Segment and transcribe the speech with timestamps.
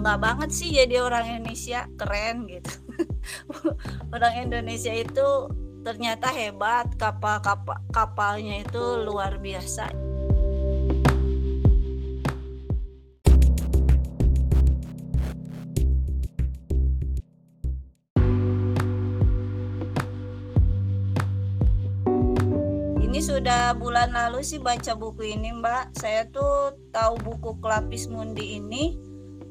[0.00, 2.72] bangga banget sih jadi orang Indonesia keren gitu.
[4.16, 5.28] Orang Indonesia itu
[5.84, 9.92] ternyata hebat kapal kapal kapalnya itu luar biasa.
[23.04, 25.92] Ini sudah bulan lalu sih baca buku ini mbak.
[25.92, 29.09] Saya tuh tahu buku Kelapis Mundi ini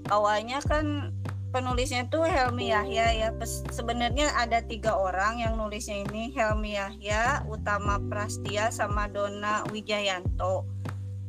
[0.09, 1.13] awalnya kan
[1.49, 3.29] penulisnya tuh Helmi Yahya ya.
[3.73, 10.65] Sebenarnya ada tiga orang yang nulisnya ini Helmi Yahya Utama Prastia sama Dona Wijayanto.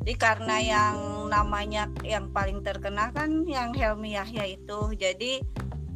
[0.00, 0.96] Jadi karena yang
[1.28, 4.96] namanya yang paling terkenal kan yang Helmi Yahya itu.
[4.96, 5.44] Jadi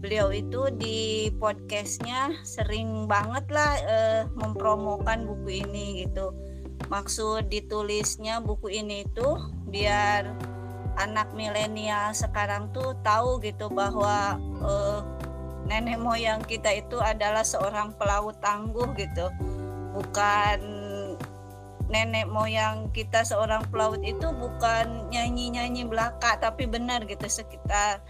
[0.04, 6.36] beliau itu di podcastnya sering banget lah eh, mempromokan buku ini gitu.
[6.92, 9.40] Maksud ditulisnya buku ini itu
[9.72, 10.36] biar
[10.98, 15.00] anak milenial sekarang tuh tahu gitu bahwa uh,
[15.66, 19.26] nenek moyang kita itu adalah seorang pelaut tangguh gitu.
[19.94, 20.58] Bukan
[21.88, 28.00] nenek moyang kita seorang pelaut itu bukan nyanyi-nyanyi belaka tapi benar gitu sekitar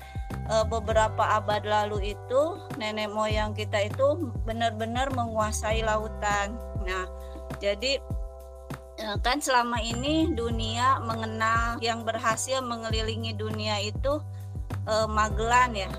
[0.49, 2.43] uh, beberapa abad lalu itu
[2.79, 6.57] nenek moyang kita itu benar-benar menguasai lautan.
[6.87, 7.05] Nah
[7.59, 7.99] jadi
[9.05, 14.17] Ya, kan selama ini dunia mengenal yang berhasil mengelilingi dunia itu
[14.89, 15.93] eh, Magellan ya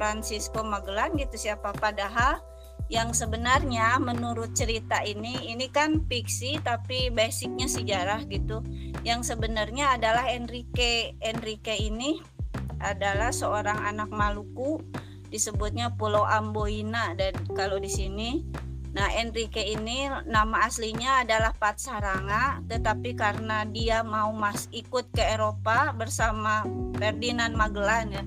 [0.00, 1.76] Francisco Magellan gitu siapa.
[1.76, 2.40] Padahal
[2.88, 8.64] yang sebenarnya menurut cerita ini ini kan fiksi tapi basicnya sejarah gitu.
[9.04, 11.20] Yang sebenarnya adalah Enrique.
[11.20, 12.16] Enrique ini
[12.80, 14.80] adalah seorang anak Maluku
[15.28, 17.12] disebutnya Pulau Amboina.
[17.12, 18.40] Dan kalau di sini
[18.96, 25.92] Nah, Enrique ini nama aslinya adalah Patsaranga, tetapi karena dia mau mas ikut ke Eropa
[25.92, 26.64] bersama
[26.96, 28.24] Ferdinand Magellan ya.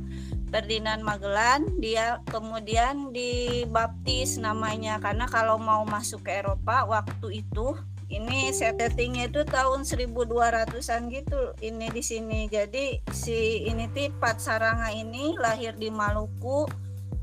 [0.51, 7.79] Ferdinand Magellan dia kemudian dibaptis namanya karena kalau mau masuk ke Eropa waktu itu
[8.11, 12.51] ini settingnya itu tahun 1200-an gitu ini di sini.
[12.51, 16.67] Jadi si ini tuh Patsaranga ini lahir di Maluku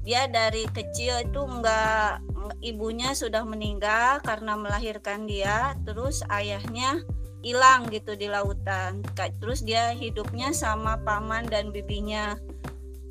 [0.09, 2.25] dia dari kecil itu enggak
[2.65, 7.05] ibunya sudah meninggal karena melahirkan dia terus ayahnya
[7.45, 9.05] hilang gitu di lautan.
[9.13, 12.41] Terus dia hidupnya sama paman dan bibinya.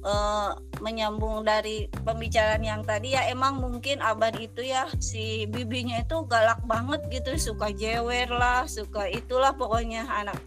[0.02, 0.14] E,
[0.82, 6.62] menyambung dari pembicaraan yang tadi ya emang mungkin abad itu ya si bibinya itu galak
[6.70, 10.38] banget gitu suka jewer lah suka itulah pokoknya anak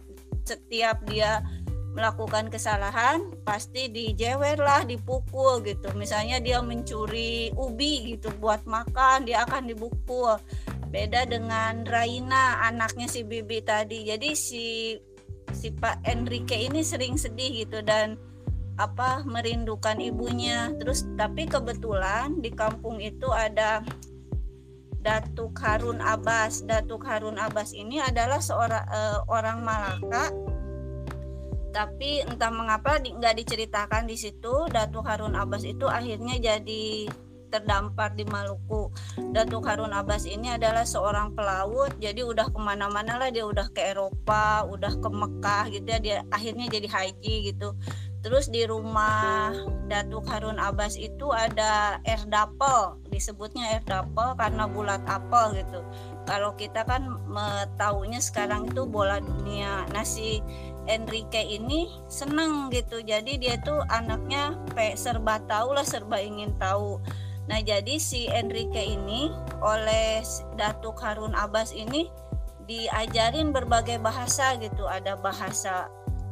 [0.47, 1.43] setiap dia
[1.91, 5.91] melakukan kesalahan pasti dijewer lah dipukul gitu.
[5.95, 10.39] Misalnya dia mencuri ubi gitu buat makan dia akan dipukul.
[10.91, 14.07] Beda dengan Raina anaknya si Bibi tadi.
[14.07, 14.95] Jadi si
[15.51, 18.15] si Pak Enrique ini sering sedih gitu dan
[18.79, 20.71] apa merindukan ibunya.
[20.79, 23.83] Terus tapi kebetulan di kampung itu ada
[25.01, 26.63] Datuk Harun Abbas.
[26.63, 30.31] Datuk Harun Abbas ini adalah seorang uh, orang Malaka
[31.71, 37.07] tapi entah mengapa nggak di, diceritakan di situ Datuk Harun Abbas itu akhirnya jadi
[37.51, 38.87] terdampar di Maluku.
[39.35, 43.91] Datuk Harun Abbas ini adalah seorang pelaut, jadi udah ke mana-mana lah dia udah ke
[43.91, 47.75] Eropa, udah ke Mekah gitu ya, dia akhirnya jadi haji gitu.
[48.21, 49.49] Terus di rumah
[49.89, 55.81] Datuk Harun Abbas itu ada air dapel, disebutnya air dapel karena bulat apel gitu.
[56.29, 57.17] Kalau kita kan
[57.81, 59.89] tahunya sekarang itu bola dunia.
[59.89, 60.37] Nasi
[60.91, 62.99] Enrique ini seneng gitu.
[62.99, 66.99] Jadi dia tuh anaknya kayak serba tahu lah serba ingin tahu.
[67.47, 69.31] Nah jadi si Enrique ini
[69.63, 70.19] oleh
[70.59, 72.11] Datuk Harun Abbas ini
[72.67, 74.85] diajarin berbagai bahasa gitu.
[74.85, 75.87] Ada bahasa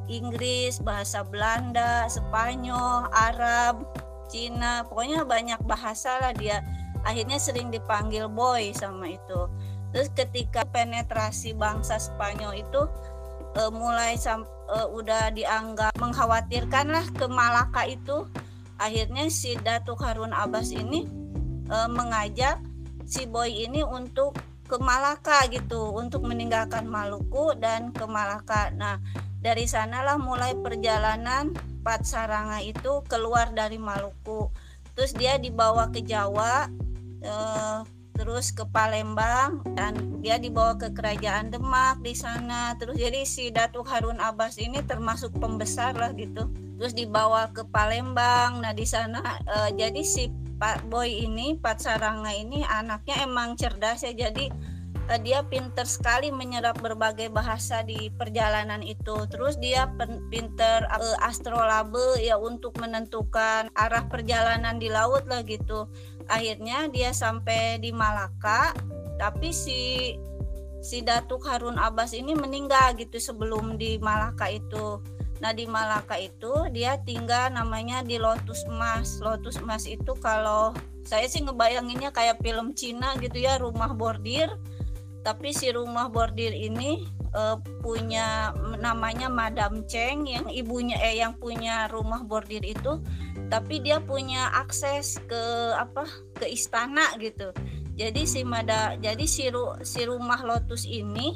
[0.09, 3.86] Inggris bahasa Belanda Spanyol Arab
[4.30, 6.62] Cina pokoknya banyak bahasa lah dia.
[7.07, 9.50] Akhirnya sering dipanggil boy sama itu.
[9.89, 12.86] Terus ketika penetrasi bangsa Spanyol itu
[13.59, 18.23] uh, mulai sam uh, udah dianggap mengkhawatirkan lah ke Malaka itu
[18.79, 21.03] akhirnya si Datuk Harun Abbas ini
[21.67, 22.63] uh, mengajak
[23.03, 24.39] si boy ini untuk
[24.69, 28.69] ke Malaka gitu untuk meninggalkan Maluku dan ke Malaka.
[28.77, 29.01] Nah
[29.41, 31.51] dari sanalah mulai perjalanan
[31.81, 34.53] Pat Saranga itu keluar dari Maluku.
[34.94, 36.69] Terus dia dibawa ke Jawa.
[37.19, 37.79] Eh,
[38.19, 42.75] terus ke Palembang dan dia dibawa ke kerajaan Demak di sana.
[42.75, 46.51] Terus jadi si Datuk Harun Abbas ini termasuk pembesar lah gitu.
[46.75, 48.60] Terus dibawa ke Palembang.
[48.60, 50.27] Nah di sana e, jadi si
[50.60, 54.12] Pak Boy ini Pak Saranga ini anaknya emang cerdas ya.
[54.12, 54.51] Jadi
[55.07, 59.25] uh, dia pinter sekali menyerap berbagai bahasa di perjalanan itu.
[59.31, 59.88] Terus dia
[60.27, 65.88] pinter uh, astrolabe ya untuk menentukan arah perjalanan di laut lah gitu
[66.30, 68.72] akhirnya dia sampai di Malaka
[69.18, 70.14] tapi si
[70.80, 75.04] si Datuk Harun Abbas ini meninggal gitu sebelum di Malaka itu
[75.40, 79.24] Nah di Malaka itu dia tinggal namanya di Lotus Emas.
[79.24, 80.76] Lotus Emas itu kalau
[81.08, 84.52] saya sih ngebayanginnya kayak film Cina gitu ya rumah bordir.
[85.24, 91.90] Tapi si rumah bordir ini uh, punya namanya Madam Cheng yang ibunya eh yang punya
[91.90, 93.02] rumah bordir itu.
[93.50, 95.44] Tapi dia punya akses ke
[95.74, 96.06] apa
[96.38, 97.50] ke istana gitu.
[98.00, 99.52] Jadi si Mada jadi si,
[99.84, 101.36] si rumah Lotus ini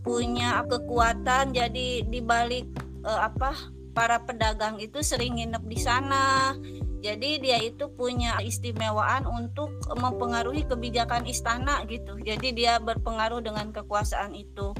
[0.00, 2.64] punya kekuatan jadi dibalik
[3.04, 3.52] uh, apa
[3.92, 6.56] para pedagang itu sering nginep di sana.
[7.00, 12.20] Jadi dia itu punya istimewaan untuk mempengaruhi kebijakan istana gitu.
[12.20, 14.76] Jadi dia berpengaruh dengan kekuasaan itu.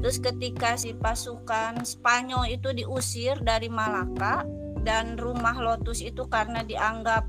[0.00, 4.44] Terus ketika si pasukan Spanyol itu diusir dari Malaka
[4.80, 7.28] dan rumah Lotus itu karena dianggap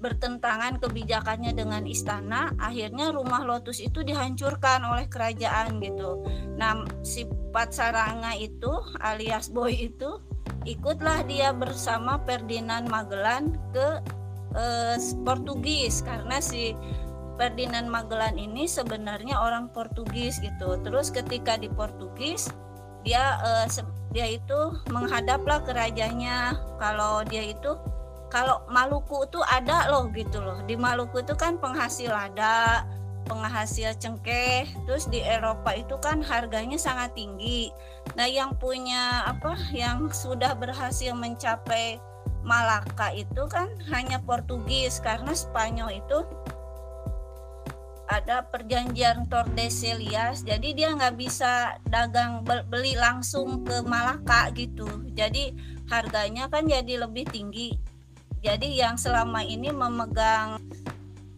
[0.00, 6.24] bertentangan kebijakannya dengan istana, akhirnya rumah Lotus itu dihancurkan oleh kerajaan gitu.
[6.56, 8.70] Nah, si Pat Saranga itu
[9.04, 10.16] alias Boy itu
[10.64, 14.00] ikutlah dia bersama Ferdinand Magellan ke
[14.56, 16.72] eh, Portugis karena si
[17.40, 20.76] Ferdinand Magellan ini sebenarnya orang Portugis gitu.
[20.84, 22.52] Terus ketika di Portugis
[23.00, 23.64] dia eh,
[24.12, 27.80] dia itu menghadaplah ke rajanya kalau dia itu
[28.28, 30.60] kalau Maluku itu ada loh gitu loh.
[30.68, 32.84] Di Maluku itu kan penghasil ada,
[33.30, 37.70] penghasil cengkeh terus di Eropa itu kan harganya sangat tinggi
[38.18, 42.02] nah yang punya apa yang sudah berhasil mencapai
[42.40, 46.24] Malaka itu kan hanya Portugis karena Spanyol itu
[48.10, 55.54] ada perjanjian Tordesillas jadi dia nggak bisa dagang beli langsung ke Malaka gitu jadi
[55.86, 57.78] harganya kan jadi lebih tinggi
[58.40, 60.58] jadi yang selama ini memegang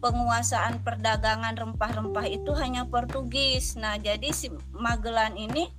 [0.03, 3.79] penguasaan perdagangan rempah-rempah itu hanya Portugis.
[3.79, 5.71] Nah, jadi si Magellan ini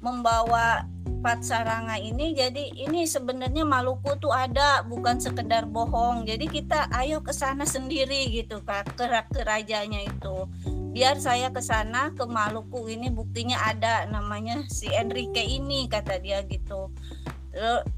[0.00, 0.88] membawa
[1.20, 6.24] Patsaranga ini jadi ini sebenarnya Maluku tuh ada bukan sekedar bohong.
[6.24, 10.48] Jadi kita ayo ke sana sendiri gitu ke, ke kerajanya itu.
[10.96, 16.40] Biar saya ke sana ke Maluku ini buktinya ada namanya si Enrique ini kata dia
[16.48, 16.88] gitu.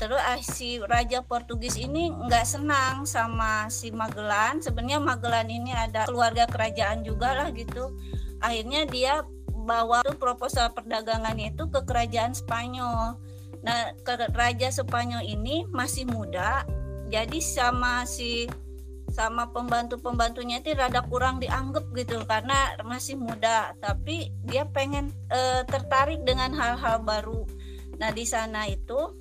[0.01, 6.11] Terus ah, si raja Portugis ini nggak senang sama si Magellan sebenarnya Magellan ini ada
[6.11, 7.95] keluarga kerajaan juga lah gitu.
[8.43, 9.23] Akhirnya dia
[9.63, 13.17] bawa tuh proposal perdagangannya itu ke kerajaan Spanyol.
[13.63, 13.95] Nah
[14.35, 16.67] raja Spanyol ini masih muda
[17.13, 18.51] jadi sama si
[19.13, 23.77] sama pembantu-pembantunya itu rada kurang dianggap gitu karena masih muda.
[23.77, 27.45] Tapi dia pengen e, tertarik dengan hal-hal baru.
[28.01, 29.13] Nah di sana itu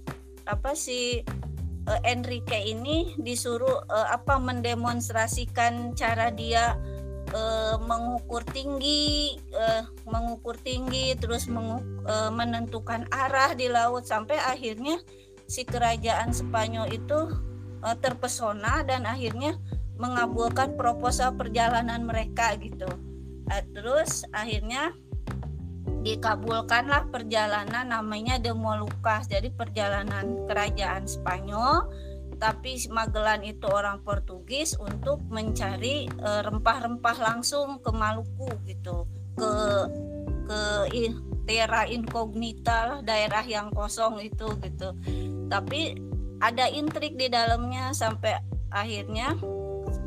[0.48, 1.22] apa si
[1.88, 6.78] uh, Enrique ini disuruh uh, apa mendemonstrasikan cara dia
[7.34, 15.00] uh, mengukur tinggi, uh, mengukur tinggi, terus mengu, uh, menentukan arah di laut sampai akhirnya
[15.48, 17.20] si kerajaan Spanyol itu
[17.84, 19.60] uh, terpesona dan akhirnya
[20.00, 22.88] mengabulkan proposal perjalanan mereka gitu.
[23.52, 24.96] Uh, terus akhirnya
[26.02, 31.90] dikabulkanlah perjalanan namanya de Molucas jadi perjalanan kerajaan Spanyol
[32.42, 39.06] tapi Magellan itu orang Portugis untuk mencari eh, rempah-rempah langsung ke Maluku gitu.
[39.38, 39.52] Ke
[40.50, 40.60] ke
[41.46, 44.98] Terra Incognita daerah yang kosong itu gitu.
[45.54, 46.02] Tapi
[46.42, 48.42] ada intrik di dalamnya sampai
[48.74, 49.38] akhirnya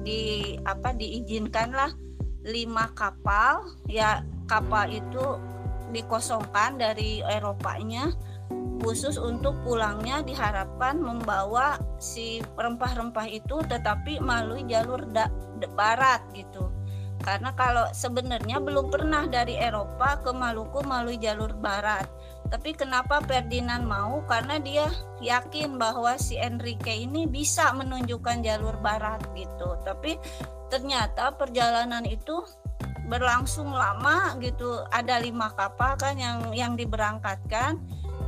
[0.03, 1.95] di apa diizinkanlah
[2.43, 3.63] lima kapal.
[3.87, 5.39] Ya kapal itu
[5.95, 8.11] dikosongkan dari Eropanya
[8.85, 16.69] khusus untuk pulangnya diharapkan membawa si rempah-rempah itu tetapi melalui jalur da, da, barat gitu.
[17.25, 22.05] Karena kalau sebenarnya belum pernah dari Eropa ke Maluku melalui jalur barat.
[22.53, 24.21] Tapi kenapa Ferdinand mau?
[24.29, 24.93] Karena dia
[25.25, 29.81] yakin bahwa si Enrique ini bisa menunjukkan jalur barat gitu.
[29.89, 30.21] Tapi
[30.69, 32.45] ternyata perjalanan itu
[33.09, 37.77] berlangsung lama gitu ada lima kapal kan yang yang diberangkatkan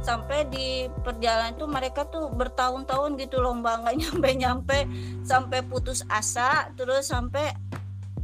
[0.07, 4.79] sampai di perjalanan itu mereka tuh bertahun-tahun gitu lomba nggak nyampe nyampe
[5.27, 7.51] sampai putus asa terus sampai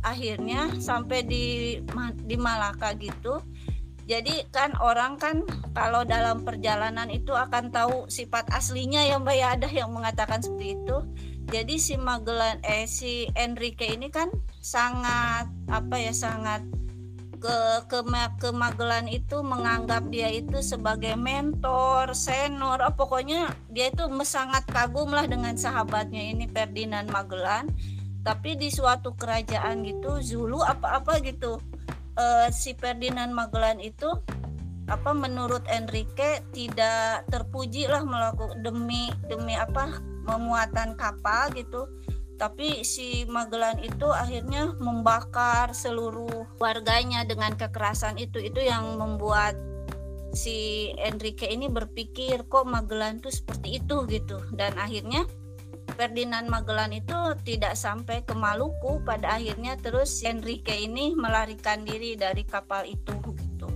[0.07, 1.79] akhirnya sampai di
[2.27, 3.43] di Malaka gitu.
[4.03, 5.47] Jadi kan orang kan
[5.79, 9.47] kalau dalam perjalanan itu akan tahu sifat aslinya ya Mbak ya.
[9.55, 10.97] Ada yang mengatakan seperti itu.
[11.55, 16.67] Jadi si Magellan eh si Enrique ini kan sangat apa ya sangat
[17.43, 17.59] ke
[17.91, 17.99] ke
[18.39, 25.11] ke Magelan itu menganggap dia itu sebagai mentor, senior, oh, pokoknya dia itu sangat kagum
[25.11, 27.67] lah dengan sahabatnya ini Ferdinand Magellan.
[28.23, 31.59] Tapi di suatu kerajaan gitu Zulu apa-apa gitu
[32.15, 34.07] uh, si Ferdinand Magellan itu
[34.91, 41.87] apa menurut Enrique tidak terpuji lah melakukan demi demi apa memuatan kapal gitu
[42.41, 48.43] tapi si Magelan itu akhirnya membakar seluruh warganya dengan kekerasan itu.
[48.43, 49.55] Itu yang membuat
[50.33, 54.05] si Enrique ini berpikir kok Magelan tuh seperti itu?
[54.09, 54.41] gitu.
[54.57, 55.29] Dan akhirnya
[55.95, 59.05] Ferdinand Magellan itu tidak sampai ke Maluku.
[59.05, 63.69] Pada akhirnya terus Enrique ini melarikan diri dari kapal itu gitu.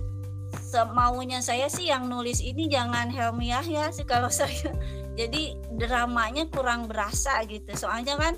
[0.67, 4.73] Semaunya saya sih yang nulis ini jangan Helmi Yahya sih kalau saya
[5.17, 7.73] jadi dramanya kurang berasa gitu.
[7.73, 8.33] Soalnya kan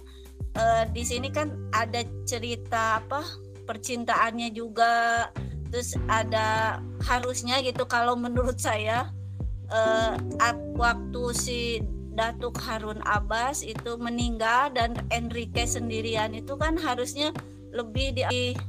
[0.55, 3.21] uh, di sini kan ada cerita apa
[3.67, 5.27] percintaannya juga
[5.69, 7.83] terus ada harusnya gitu.
[7.85, 9.11] Kalau menurut saya
[9.69, 10.15] uh,
[10.79, 11.59] waktu si
[12.15, 17.31] Datuk Harun Abbas itu meninggal dan Enrique sendirian itu kan harusnya
[17.69, 18.25] lebih di,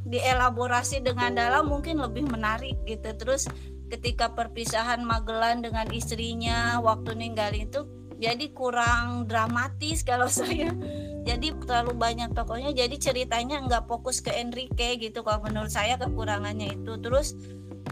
[0.06, 3.10] dielaborasi dengan dalam mungkin lebih menarik gitu.
[3.16, 3.48] Terus
[3.90, 7.82] ketika perpisahan Magelan dengan istrinya waktu ninggalin itu
[8.20, 10.70] jadi kurang dramatis kalau saya.
[11.20, 16.80] Jadi terlalu banyak tokohnya jadi ceritanya nggak fokus ke Enrique gitu kalau menurut saya kekurangannya
[16.80, 16.96] itu.
[17.00, 17.36] Terus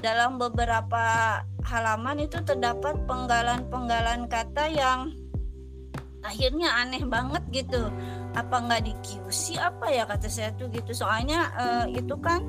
[0.04, 5.12] dalam beberapa halaman itu terdapat penggalan-penggalan kata yang
[6.24, 7.92] akhirnya aneh banget gitu.
[8.32, 8.92] Apa nggak di
[9.60, 10.96] apa ya kata saya tuh gitu.
[10.96, 12.48] Soalnya uh, itu kan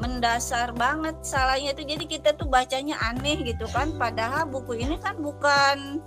[0.00, 3.94] mendasar banget salahnya itu jadi kita tuh bacanya aneh gitu kan.
[3.94, 6.02] Padahal buku ini kan bukan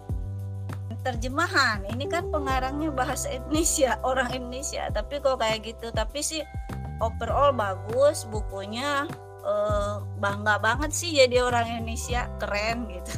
[1.03, 1.83] terjemahan.
[1.91, 4.87] Ini kan pengarangnya bahasa Indonesia orang Indonesia.
[4.89, 5.91] Tapi kok kayak gitu?
[5.91, 6.41] Tapi sih
[7.03, 9.05] overall bagus bukunya
[9.43, 12.31] uh, bangga banget sih jadi orang Indonesia.
[12.39, 13.15] Keren gitu.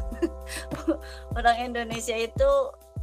[1.38, 2.50] Orang Indonesia itu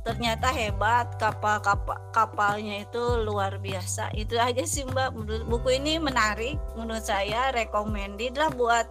[0.03, 4.11] ternyata hebat kapal kapal kapalnya itu luar biasa.
[4.15, 5.15] Itu aja sih mbak.
[5.15, 8.87] Menurut buku ini menarik menurut saya recommended lah buat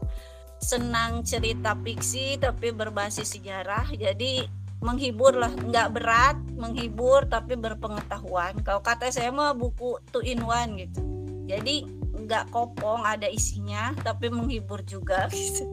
[0.62, 3.92] senang cerita fiksi tapi berbasis sejarah.
[3.92, 8.58] Jadi menghibur lah nggak berat menghibur tapi berpengetahuan.
[8.66, 11.02] Kalau kata saya mah buku two in one gitu.
[11.46, 11.86] Jadi
[12.26, 15.70] nggak kopong ada isinya tapi menghibur juga gitu.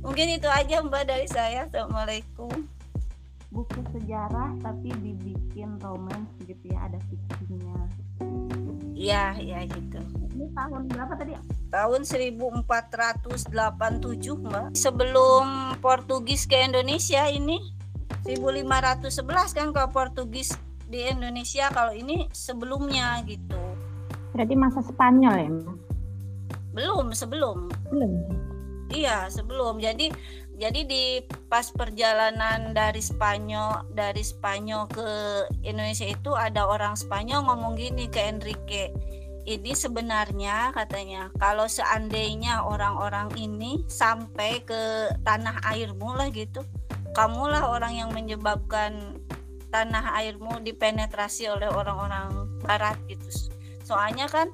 [0.00, 1.66] Mungkin itu aja mbak dari saya.
[1.66, 2.70] Assalamualaikum.
[3.50, 7.74] Buku sejarah tapi dibikin romance gitu ya ada fiksinya
[9.04, 10.00] iya iya gitu.
[10.34, 11.36] Ini tahun berapa tadi?
[11.68, 13.44] Tahun 1487
[14.40, 14.66] mbak.
[14.72, 17.60] Sebelum Portugis ke Indonesia ini
[18.24, 20.56] 1511 kan kalau Portugis
[20.88, 23.56] di Indonesia kalau ini sebelumnya gitu.
[24.32, 25.50] Berarti masa Spanyol ya?
[26.74, 27.68] Belum, sebelum.
[27.92, 28.12] Belum.
[28.90, 29.78] Iya, sebelum.
[29.78, 30.10] Jadi
[30.54, 31.04] jadi di
[31.50, 35.08] pas perjalanan dari Spanyol dari Spanyol ke
[35.66, 38.94] Indonesia itu ada orang Spanyol ngomong gini ke Enrique.
[39.44, 46.64] Ini sebenarnya katanya kalau seandainya orang-orang ini sampai ke tanah airmu lah gitu
[47.14, 49.22] kamulah orang yang menyebabkan
[49.70, 52.30] tanah airmu dipenetrasi oleh orang-orang
[52.62, 53.50] barat gitu.
[53.82, 54.50] Soalnya kan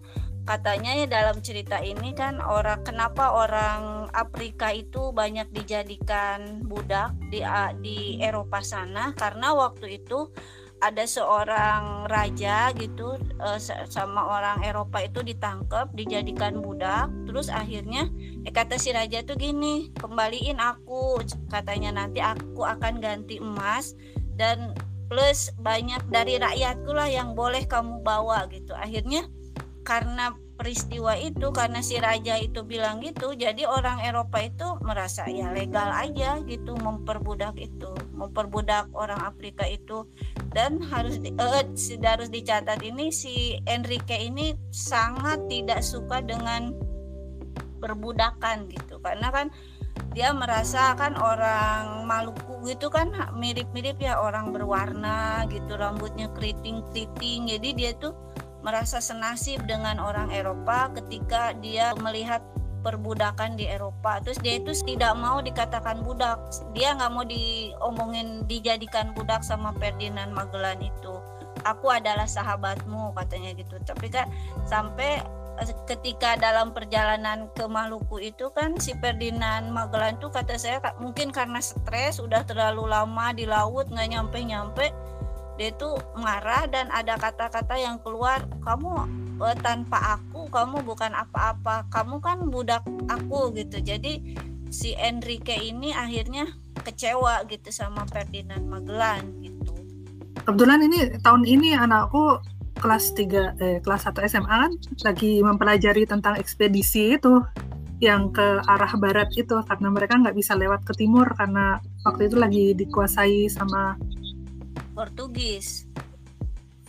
[0.49, 7.45] katanya ya dalam cerita ini kan orang kenapa orang Afrika itu banyak dijadikan budak di
[7.85, 9.13] di Eropa sana?
[9.13, 10.33] Karena waktu itu
[10.81, 17.13] ada seorang raja gitu uh, sama orang Eropa itu ditangkap dijadikan budak.
[17.29, 18.09] Terus akhirnya
[18.49, 21.21] eh, kata si raja tuh gini kembaliin aku.
[21.53, 23.93] Katanya nanti aku akan ganti emas
[24.41, 24.73] dan
[25.13, 28.73] plus banyak dari rakyatku lah yang boleh kamu bawa gitu.
[28.73, 29.29] Akhirnya
[29.91, 35.51] karena peristiwa itu karena si raja itu bilang gitu jadi orang Eropa itu merasa ya
[35.51, 40.05] legal aja gitu memperbudak itu memperbudak orang Afrika itu.
[40.53, 41.65] Dan harus di, uh,
[42.05, 46.77] harus dicatat ini si Enrique ini sangat tidak suka dengan
[47.81, 49.01] perbudakan gitu.
[49.01, 49.49] Karena kan
[50.13, 57.49] dia merasa kan orang Maluku gitu kan mirip-mirip ya orang berwarna gitu rambutnya keriting-keriting.
[57.49, 58.13] Jadi dia tuh
[58.61, 62.45] merasa senasib dengan orang Eropa ketika dia melihat
[62.81, 64.19] perbudakan di Eropa.
[64.25, 66.41] Terus dia itu tidak mau dikatakan budak.
[66.73, 71.15] Dia nggak mau diomongin dijadikan budak sama Ferdinand Magellan itu.
[71.69, 73.77] Aku adalah sahabatmu katanya gitu.
[73.85, 74.33] Tapi kan
[74.65, 75.21] sampai
[75.61, 81.29] eh, ketika dalam perjalanan ke Maluku itu kan si Ferdinand Magellan tuh kata saya mungkin
[81.29, 84.89] karena stres udah terlalu lama di laut nggak nyampe nyampe
[85.61, 89.05] dia tuh marah dan ada kata-kata yang keluar kamu
[89.45, 91.85] eh, tanpa aku kamu bukan apa-apa.
[91.93, 92.81] Kamu kan budak
[93.13, 93.77] aku gitu.
[93.85, 94.41] Jadi
[94.73, 96.49] si Enrique ini akhirnya
[96.81, 99.69] kecewa gitu sama Ferdinand Magellan gitu.
[100.49, 102.41] Kebetulan ini tahun ini anakku
[102.81, 104.73] kelas 3 eh, kelas 1 SMA kan
[105.05, 107.45] lagi mempelajari tentang ekspedisi itu
[108.01, 111.77] yang ke arah barat itu karena mereka nggak bisa lewat ke timur karena
[112.09, 114.01] waktu itu lagi dikuasai sama
[115.01, 115.89] Portugis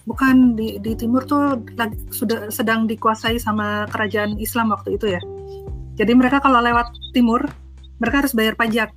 [0.04, 5.22] bukan di di timur tuh lagi, sudah sedang dikuasai sama kerajaan Islam waktu itu ya
[5.96, 7.48] jadi mereka kalau lewat timur
[7.98, 8.92] mereka harus bayar pajak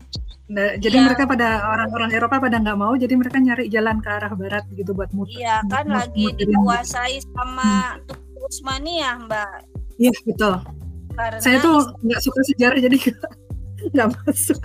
[0.44, 1.04] Nah, jadi Iya.
[1.09, 4.92] mereka pada orang-orang Eropa pada nggak mau, jadi mereka nyari jalan ke arah barat gitu
[4.92, 5.40] buat muter.
[5.40, 9.64] iya kan mut- lagi dikuasai sama Tuku Usmania mbak
[9.97, 10.61] Iya betul.
[11.16, 12.97] karena Saya tuh nggak suka sejarah jadi
[13.97, 14.61] nggak masuk.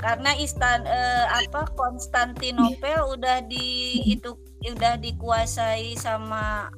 [0.00, 6.72] Karena istan eh, apa Konstantinopel udah di itu udah dikuasai sama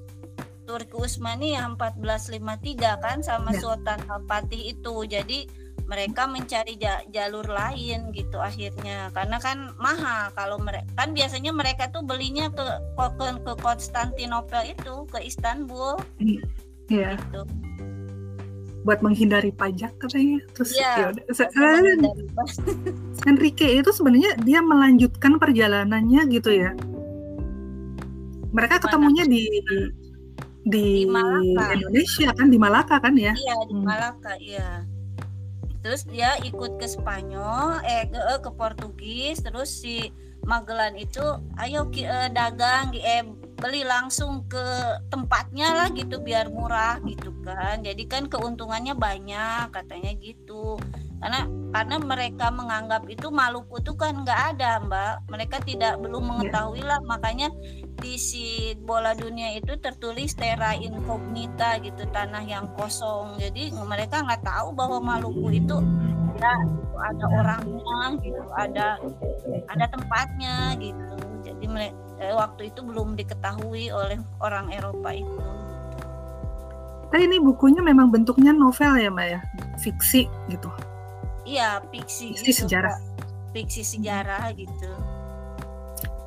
[0.63, 3.61] Turki Utsmania 1453 kan sama Ya.
[3.63, 4.95] Sultan Al-Fatih itu.
[5.07, 5.47] Jadi
[5.91, 9.11] mereka mencari ja- jalur lain gitu akhirnya.
[9.11, 12.65] Karena kan mahal kalau mereka kan biasanya mereka tuh belinya ke
[12.95, 15.99] ke, ke Konstantinopel itu ke Istanbul.
[16.91, 17.43] Iya, gitu
[18.83, 20.43] buat menghindari pajak katanya.
[20.53, 20.91] Terus Iya.
[20.93, 21.25] ya udah.
[21.25, 21.87] Eh,
[23.31, 26.75] Enrique itu sebenarnya dia melanjutkan perjalanannya gitu ya.
[28.53, 28.83] Mereka Mana?
[28.85, 29.79] ketemunya di di,
[30.63, 31.75] Di Malaka.
[31.75, 33.35] Indonesia kan di Malaka kan ya.
[33.35, 33.83] Iya di Hmm.
[33.83, 34.87] Malaka iya.
[35.83, 41.23] Terus dia ikut ke Spanyol, eh ke, eh, ke Portugis, terus si Magellan itu
[41.59, 43.27] ayo ki- eh, dagang gi- eh
[43.59, 44.65] beli langsung ke
[45.13, 47.85] tempatnya lah gitu biar murah gitu kan.
[47.85, 50.79] Jadi kan keuntungannya banyak katanya gitu.
[51.23, 55.15] Karena karena mereka menganggap itu Maluku itu kan nggak ada mbak.
[55.31, 57.49] Mereka tidak belum mengetahui lah makanya
[58.03, 64.43] di si bola dunia itu tertulis terra incognita gitu tanah yang kosong jadi mereka nggak
[64.43, 65.79] tahu bahwa Maluku itu
[66.35, 68.87] itu ada orangnya gitu ada
[69.71, 71.15] ada tempatnya gitu
[71.47, 75.43] jadi mereka waktu itu belum diketahui oleh orang Eropa itu
[77.13, 79.41] Tapi ini bukunya memang bentuknya novel ya, Mbak ya,
[79.77, 80.71] fiksi gitu.
[81.45, 82.97] iya fiksi Fiksi gitu, sejarah.
[82.97, 83.53] Kak.
[83.53, 84.89] fiksi sejarah gitu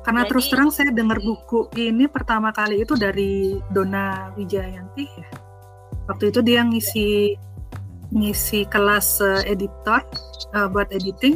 [0.04, 5.28] Karena Jadi- terus terang saya dengar buku ini pertama kali itu dari Dona Wijayanti ya.
[6.06, 7.34] Waktu itu dia ngisi
[8.14, 10.06] ngisi kelas eh, editor
[10.54, 11.34] eh, buat editing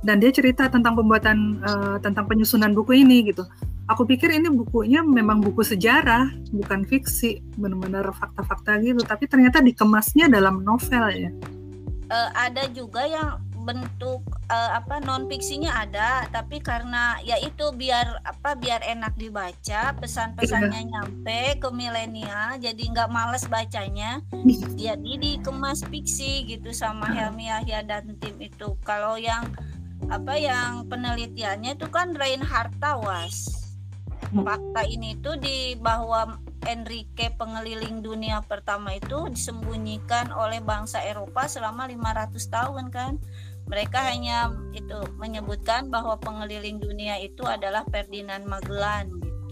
[0.00, 3.44] dan dia cerita tentang pembuatan eh, tentang penyusunan buku ini gitu.
[3.86, 8.98] Aku pikir ini bukunya memang buku sejarah, bukan fiksi, benar-benar fakta-fakta gitu.
[9.06, 11.30] Tapi ternyata dikemasnya dalam novel ya.
[12.06, 16.26] Eh, ada juga yang bentuk eh, apa non fiksinya ada.
[16.34, 23.10] Tapi karena ya itu biar apa biar enak dibaca pesan-pesannya nyampe ke milenial jadi nggak
[23.10, 24.18] males bacanya
[24.82, 28.74] jadi dikemas fiksi gitu sama Helmi Yahya dan tim itu.
[28.82, 29.46] Kalau yang
[30.10, 33.65] apa yang penelitiannya itu kan Reinhard Tawas
[34.32, 41.86] fakta ini tuh di bahwa Enrique pengeliling dunia pertama itu disembunyikan oleh bangsa Eropa selama
[41.86, 43.12] 500 tahun kan
[43.66, 49.46] mereka hanya itu menyebutkan bahwa pengeliling dunia itu adalah Ferdinand Magellan gitu.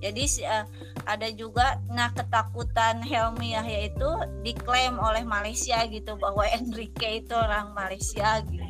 [0.00, 0.64] Jadi eh,
[1.04, 4.08] ada juga nah ketakutan Helmi Yahya itu
[4.40, 8.64] diklaim oleh Malaysia gitu bahwa Enrique itu orang Malaysia gitu.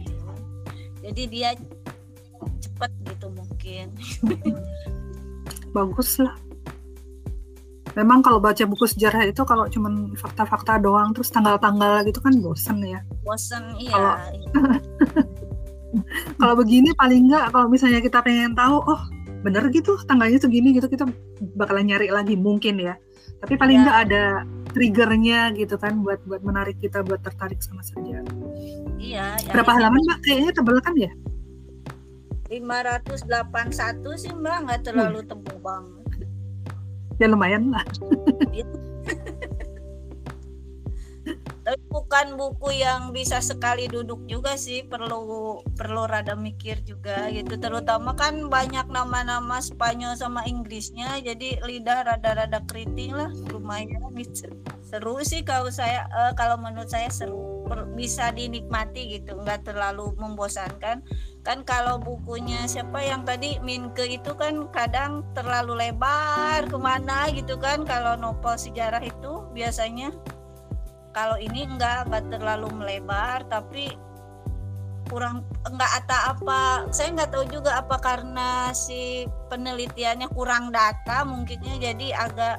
[1.06, 1.54] Jadi dia
[2.58, 3.94] cepet gitu mungkin.
[5.70, 6.34] bagus lah.
[7.90, 12.78] Memang kalau baca buku sejarah itu kalau cuman fakta-fakta doang terus tanggal-tanggal gitu kan bosen
[12.82, 13.02] ya.
[13.22, 13.90] Bosen iya.
[13.90, 14.18] Kalau-
[16.38, 19.02] Kalau begini paling enggak kalau misalnya kita pengen tahu oh
[19.42, 21.02] bener gitu tanggalnya segini gitu kita
[21.58, 22.94] bakalan nyari lagi mungkin ya.
[23.42, 23.80] Tapi paling Ya.
[23.82, 24.24] enggak ada
[24.70, 28.22] triggernya gitu kan buat buat menarik kita buat tertarik sama sejarah.
[29.02, 30.18] Iya, ya, Berapa ini halaman mbak?
[30.22, 31.10] Kayaknya tebel kan ya?
[32.50, 36.26] 581 sih Mbak nggak terlalu tebal banget.
[37.22, 37.86] Ya lumayan lah.
[41.70, 47.54] Tapi bukan buku yang bisa sekali duduk juga sih, perlu perlu rada mikir juga gitu.
[47.62, 54.50] Terutama kan banyak nama-nama Spanyol sama Inggrisnya, jadi lidah rada-rada keriting lah, lumayan gitu.
[54.82, 60.10] Seru sih kalau saya eh, kalau menurut saya seru, Per- bisa dinikmati gitu, nggak terlalu
[60.18, 61.06] membosankan.
[61.46, 67.54] Kan kalau bukunya siapa yang tadi Minke itu kan kadang terlalu lebar ke mana gitu
[67.62, 70.10] kan kalau novel sejarah itu biasanya
[71.10, 73.90] kalau ini enggak enggak terlalu melebar tapi
[75.10, 81.82] kurang enggak ada apa saya nggak tahu juga apa karena si penelitiannya kurang data mungkinnya
[81.82, 82.56] jadi agak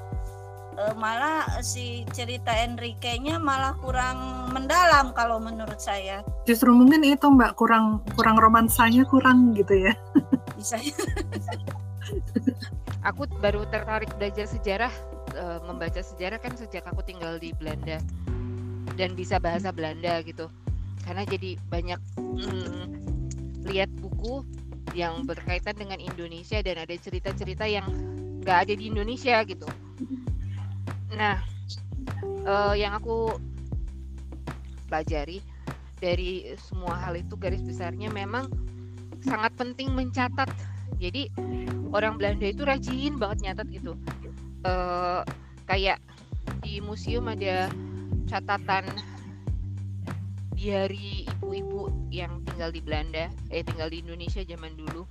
[0.76, 6.28] eh, malah si cerita Enrique-nya malah kurang mendalam kalau menurut saya.
[6.44, 9.96] Justru mungkin itu Mbak kurang kurang romansanya kurang gitu ya.
[10.60, 10.76] Bisa
[13.02, 14.94] Aku baru tertarik belajar sejarah,
[15.34, 17.98] eh, membaca sejarah kan sejak aku tinggal di Belanda
[18.96, 20.48] dan bisa bahasa Belanda gitu.
[21.02, 22.86] Karena jadi banyak mm,
[23.68, 24.46] lihat buku
[24.92, 27.88] yang berkaitan dengan Indonesia dan ada cerita-cerita yang
[28.42, 29.68] nggak ada di Indonesia gitu.
[31.16, 31.40] Nah,
[32.44, 33.38] eh, yang aku
[34.90, 35.40] pelajari
[36.02, 38.50] dari semua hal itu garis besarnya memang
[39.22, 40.50] sangat penting mencatat.
[40.98, 41.30] Jadi
[41.94, 43.94] orang Belanda itu rajin banget nyatat gitu.
[44.66, 45.22] Eh,
[45.70, 46.02] kayak
[46.66, 47.70] di museum ada
[48.32, 48.88] catatan
[50.56, 55.04] diary ibu-ibu yang tinggal di Belanda, eh tinggal di Indonesia zaman dulu.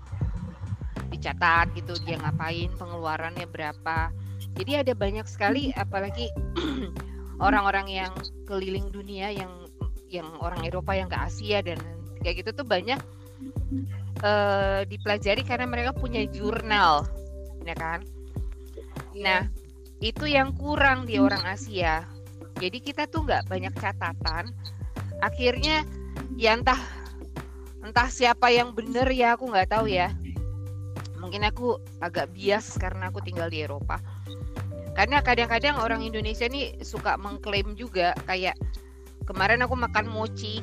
[1.12, 4.08] Dicatat gitu dia ngapain pengeluarannya berapa.
[4.56, 6.32] Jadi ada banyak sekali apalagi
[7.44, 8.12] orang-orang yang
[8.48, 9.52] keliling dunia yang
[10.08, 11.76] yang orang Eropa yang ke Asia dan
[12.24, 12.98] kayak gitu tuh banyak
[14.22, 17.04] eh, dipelajari karena mereka punya jurnal
[17.66, 18.06] ya kan?
[19.18, 19.50] Nah
[19.98, 22.06] itu yang kurang di orang Asia
[22.60, 24.52] jadi kita tuh nggak banyak catatan.
[25.24, 25.88] Akhirnya
[26.36, 26.78] ya entah
[27.80, 30.12] entah siapa yang bener ya aku nggak tahu ya.
[31.16, 33.96] Mungkin aku agak bias karena aku tinggal di Eropa.
[34.92, 38.60] Karena kadang-kadang orang Indonesia nih suka mengklaim juga kayak
[39.24, 40.60] kemarin aku makan mochi.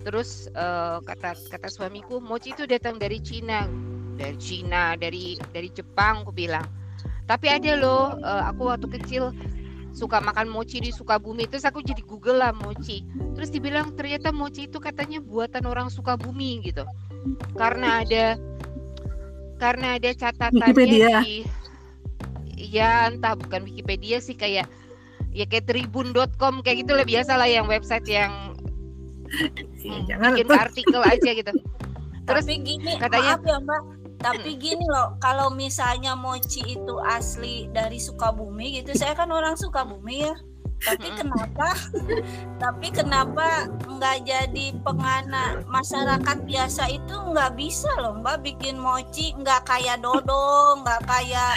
[0.00, 3.68] Terus eh, kata kata suamiku mochi itu datang dari Cina.
[4.16, 6.64] Dari Cina dari dari Jepang aku bilang.
[7.28, 9.32] Tapi ada loh eh, aku waktu kecil
[9.94, 11.46] suka makan mochi di Sukabumi.
[11.46, 13.06] Terus aku jadi Google lah mochi.
[13.32, 16.82] Terus dibilang ternyata mochi itu katanya buatan orang Sukabumi gitu.
[17.54, 18.34] Karena ada
[19.56, 21.22] karena ada catatannya Wikipedia.
[21.22, 21.46] di
[22.58, 24.66] ya entah bukan Wikipedia sih kayak
[25.30, 28.52] ya kayak tribun.com kayak gitu lah biasa lah yang website yang
[29.34, 29.50] Iya,
[29.82, 30.58] hmm, jangan bikin tuh.
[30.58, 31.52] artikel aja gitu.
[32.24, 33.82] Terus tapi gini katanya- maaf ya mbak
[34.24, 40.24] tapi gini loh kalau misalnya mochi itu asli dari Sukabumi gitu saya kan orang Sukabumi
[40.24, 40.34] ya.
[40.84, 41.16] Tapi Mm-mm.
[41.16, 41.68] kenapa?
[42.62, 43.48] Tapi kenapa
[43.88, 45.64] nggak jadi pengana?
[45.64, 51.54] Masyarakat biasa itu nggak bisa loh mbak bikin mochi nggak kayak dodo nggak kayak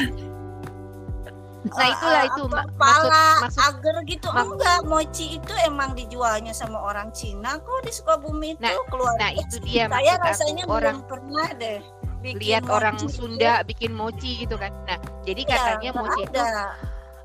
[1.67, 4.27] nah eh, itulah itu apa, ma- maksud pala maksud agar gitu.
[4.31, 9.31] enggak mochi itu emang dijualnya sama orang Cina kok di Sukabumi itu Nah, keluar nah
[9.35, 10.71] itu dia saya rasanya aku.
[10.71, 11.79] orang belum pernah deh
[12.19, 13.15] bikin lihat orang mochi itu.
[13.15, 16.65] Sunda bikin mochi gitu kan nah jadi Iya, katanya mochi itu ada.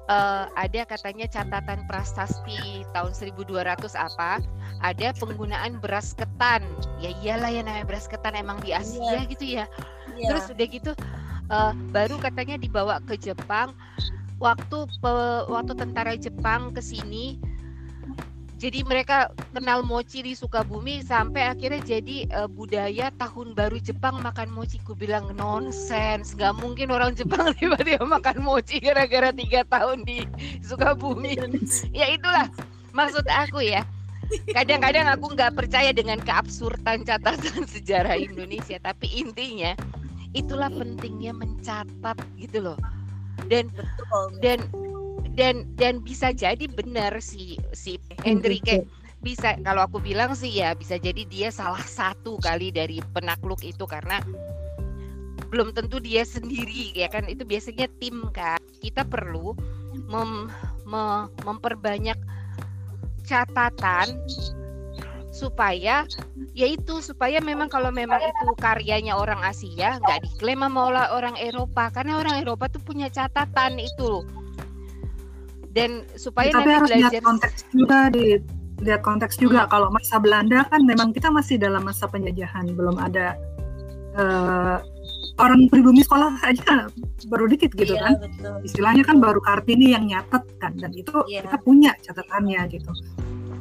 [0.05, 2.59] eh, ada katanya catatan prasasti
[2.91, 4.43] tahun 1200 apa
[4.81, 6.63] ada penggunaan beras ketan
[6.99, 9.21] ya iyalah ya namanya beras ketan emang di Asia Iya.
[9.27, 9.65] gitu ya
[10.13, 10.27] Iya.
[10.29, 10.93] terus udah gitu
[11.49, 13.73] eh, baru katanya dibawa ke Jepang
[14.37, 17.39] waktu pe- waktu tentara Jepang ke sini
[18.63, 24.55] jadi mereka kenal mochi di Sukabumi sampai akhirnya jadi eh, budaya tahun baru Jepang makan
[24.55, 24.79] mochi.
[24.87, 30.23] Ku bilang nonsens, nggak mungkin orang Jepang tiba-tiba makan mochi gara-gara tiga tahun di
[30.63, 31.35] Sukabumi.
[31.91, 32.47] ya itulah
[32.95, 33.83] maksud aku ya.
[34.55, 39.75] Kadang-kadang aku nggak percaya dengan keabsurdan catatan sejarah Indonesia, tapi intinya
[40.39, 42.79] itulah pentingnya mencatat gitu loh.
[43.51, 44.39] Dan Betul.
[44.39, 44.59] dan
[45.33, 47.97] dan dan bisa jadi benar si si
[48.29, 48.85] Enrique
[49.23, 53.87] bisa kalau aku bilang sih ya bisa jadi dia salah satu kali dari penakluk itu
[53.87, 54.19] karena
[55.53, 57.29] belum tentu dia sendiri ya kan?
[57.29, 58.57] Itu biasanya tim kan?
[58.81, 59.53] Kita perlu
[60.09, 60.49] mem-
[60.89, 62.17] me- memperbanyak
[63.29, 64.17] catatan
[65.29, 66.09] supaya
[66.57, 71.93] yaitu supaya memang kalau memang itu karyanya orang Asia nggak diklaim sama orang Eropa.
[71.93, 74.25] Karena orang Eropa tuh punya catatan itu
[75.73, 78.27] dan supaya Tapi nanti harus lihat belajar konteks juga di
[78.83, 79.61] lihat konteks juga.
[79.71, 83.35] Kalau masa Belanda kan memang kita masih dalam masa penjajahan, belum ada
[84.13, 84.77] eh,
[85.41, 86.93] orang pribumi sekolah aja
[87.33, 88.15] baru dikit gitu Iya, kan.
[88.21, 88.57] betul.
[88.69, 91.49] Istilahnya kan baru Kartini yang nyatet kan, dan itu Iya.
[91.49, 92.93] kita punya catatannya gitu.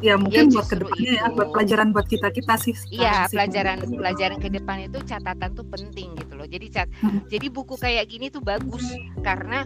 [0.02, 1.36] Ya mungkin buat justru ke depannya ya, itu.
[1.38, 2.74] buat pelajaran buat kita kita sih.
[2.90, 3.32] Iya sekarang sih.
[3.38, 6.48] pelajaran pelajaran ke depan itu catatan tuh penting gitu loh.
[6.50, 7.22] Jadi cat, Hmm.
[7.30, 8.82] jadi buku kayak gini tuh bagus
[9.22, 9.64] karena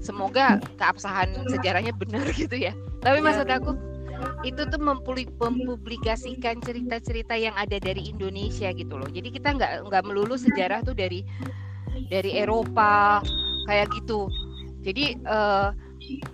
[0.00, 2.72] semoga keabsahan sejarahnya benar gitu ya.
[3.02, 3.72] Tapi Iya, maksud aku
[4.48, 9.08] itu tuh mempublikasikan cerita-cerita yang ada dari Indonesia gitu loh.
[9.12, 11.20] Jadi kita nggak nggak melulu sejarah tuh dari
[12.08, 13.20] dari Eropa
[13.68, 14.28] kayak gitu.
[14.80, 15.68] Jadi eh,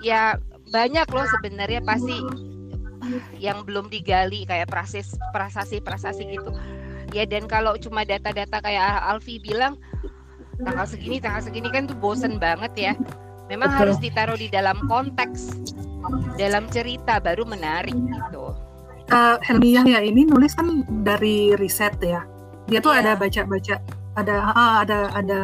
[0.05, 0.38] ya
[0.72, 2.16] banyak loh sebenarnya pasti
[3.37, 6.55] yang belum digali kayak proses prasasti prasasti gitu
[7.12, 9.77] ya dan kalau cuma data-data kayak Alfi bilang
[10.62, 12.92] tanggal segini tanggal segini kan tuh bosen banget ya
[13.53, 13.81] Memang Betul.
[13.85, 15.61] harus ditaruh di dalam konteks,
[16.41, 18.57] dalam cerita baru menarik gitu.
[19.12, 20.73] uh, Helmi Yahya ini nulis kan
[21.05, 22.25] dari riset ya.
[22.65, 23.05] Dia tuh Iya.
[23.05, 23.77] ada baca-baca,
[24.17, 25.41] ada ah, ada ada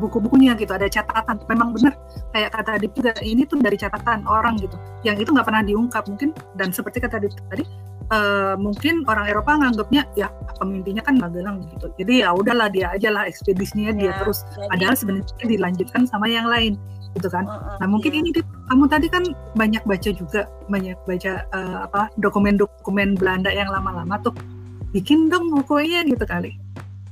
[0.00, 1.36] buku-bukunya gitu, ada catatan.
[1.52, 2.00] Memang benar
[2.32, 4.80] kayak kata Adit juga ini tuh dari catatan orang gitu.
[5.04, 7.64] Yang itu nggak pernah diungkap mungkin dan seperti kata Adit tadi
[8.10, 11.92] eh, mungkin orang Eropa nganggapnya ya pemimpinnya kan Magelang gitu.
[12.00, 14.48] Jadi ya udahlah dia aja lah ekspedisinya dia Ya, terus.
[14.48, 16.80] jadi, Padahal sebenarnya dilanjutkan sama yang lain
[17.18, 17.44] gitu kan.
[17.80, 18.20] Nah mungkin iya.
[18.22, 19.22] ini Dit, kamu tadi kan
[19.58, 24.34] banyak baca juga, banyak baca eh, apa dokumen-dokumen Belanda yang lama-lama tuh.
[24.90, 26.54] Bikin dong bukunya gitu kali.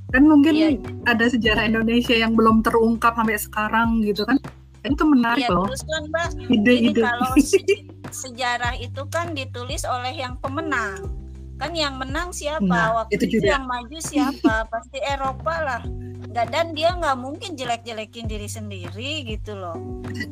[0.09, 0.69] Kan mungkin Iya,
[1.05, 4.41] ada sejarah Indonesia yang belum terungkap sampai sekarang gitu kan.
[4.87, 5.69] Itu menarik Iya, loh.
[5.69, 6.81] terus kan Mbak, Ide-ide.
[6.81, 11.13] Ini kalau se- sejarah itu kan ditulis oleh yang pemenang.
[11.59, 12.65] Kan yang menang siapa?
[12.65, 13.59] Nah, Waktu itu itu, juga.
[13.59, 14.55] yang maju siapa?
[14.71, 15.83] Pasti Eropa lah.
[16.29, 19.77] Nggak, dan dia nggak mungkin jelek-jelekin diri sendiri gitu loh.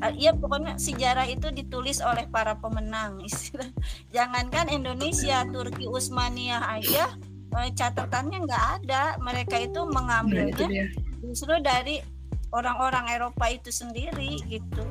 [0.04, 3.20] Ah, Iya pokoknya sejarah itu ditulis oleh para pemenang.
[3.28, 3.72] Istilah.
[4.12, 7.16] Jangankan Indonesia, Turki Utsmaniyah aja
[7.56, 9.16] eh, catatannya nggak ada.
[9.24, 10.86] Mereka itu mengambilnya dia.
[11.24, 12.04] justru dari
[12.52, 14.84] orang-orang Eropa itu sendiri gitu.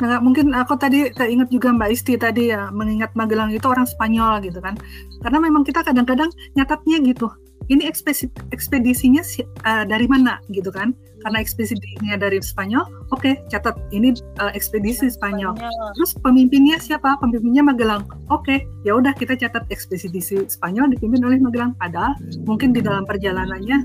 [0.00, 4.40] Nah, mungkin aku tadi keinget juga Mbak Isti tadi ya mengingat Magelang itu orang Spanyol
[4.40, 4.72] gitu kan.
[5.20, 7.28] Karena memang kita kadang-kadang nyatatnya gitu.
[7.70, 10.90] Ini ekspedisi, ekspedisinya si- eh, dari mana gitu kan?
[11.20, 14.10] Karena ekspedisinya dari Spanyol, oke catat ini
[14.42, 15.54] eh, ekspedisi Spanyol.
[15.94, 17.14] Terus pemimpinnya siapa?
[17.18, 18.02] Pemimpinnya Magelang.
[18.26, 20.10] Oke, ya udah kita catat ekspedisi
[20.46, 21.78] Spanyol dipimpin oleh Magelang.
[21.78, 23.78] Padahal mungkin di dalam perjalanannya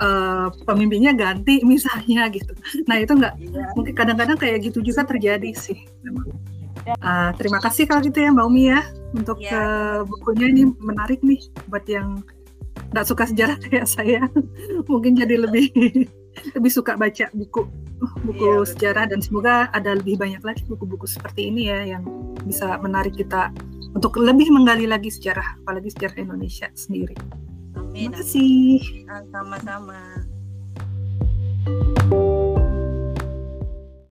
[0.00, 2.50] eh, pemimpinnya ganti misalnya gitu.
[2.90, 3.62] Nah itu nggak Iya.
[3.76, 5.86] mungkin kadang-kadang kayak gitu juga terjadi sih.
[6.98, 8.80] Ah, terima kasih kalau gitu ya Mbak Umi ya
[9.12, 9.52] untuk Ya.
[9.52, 11.38] eh, bukunya ini menarik nih
[11.68, 12.24] buat yang
[12.90, 14.26] nggak suka sejarah kayak saya
[14.86, 15.70] mungkin jadi lebih
[16.56, 17.66] lebih suka baca buku
[18.24, 18.64] buku Iya, betul.
[18.64, 22.04] sejarah dan semoga ada lebih banyak lagi buku-buku seperti ini ya yang
[22.48, 23.52] bisa menarik kita
[23.92, 27.12] untuk lebih menggali lagi sejarah apalagi sejarah Indonesia sendiri.
[27.76, 28.08] Amin.
[28.14, 28.80] Terima kasih.
[29.28, 30.00] Sama-sama.